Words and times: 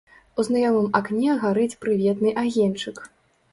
У 0.39 0.45
знаёмым 0.47 0.87
акне 0.99 1.37
гарыць 1.45 1.77
прыветны 1.85 2.35
агеньчык. 2.47 3.07